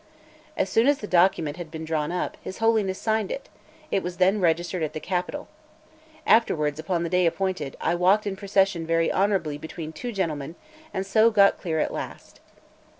As 0.57 0.67
soon 0.67 0.87
as 0.87 0.97
the 0.97 1.05
document 1.05 1.57
had 1.57 1.69
been 1.69 1.85
drawn 1.85 2.11
up, 2.11 2.35
his 2.41 2.57
Holiness 2.57 2.97
signed 2.99 3.31
it; 3.31 3.49
it 3.91 4.01
was 4.01 4.17
then 4.17 4.39
registered 4.41 4.81
at 4.81 4.93
the 4.93 4.99
Capitol; 4.99 5.47
afterwards, 6.25 6.79
upon 6.79 7.03
the 7.03 7.07
day 7.09 7.27
appointed, 7.27 7.77
I 7.79 7.93
walked 7.93 8.25
in 8.25 8.35
procession 8.35 8.83
very 8.87 9.13
honourably 9.13 9.59
between 9.59 9.93
two 9.93 10.11
gentlemen, 10.11 10.55
and 10.91 11.05
so 11.05 11.29
got 11.29 11.61
clear 11.61 11.77
at 11.77 11.93
last. 11.93 12.39